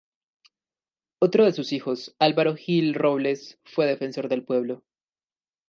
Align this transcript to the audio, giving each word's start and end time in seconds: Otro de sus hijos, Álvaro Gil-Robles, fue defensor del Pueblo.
Otro 1.21 1.45
de 1.45 1.51
sus 1.53 1.71
hijos, 1.73 2.15
Álvaro 2.17 2.55
Gil-Robles, 2.55 3.59
fue 3.65 3.85
defensor 3.85 4.29
del 4.29 4.43
Pueblo. 4.43 4.83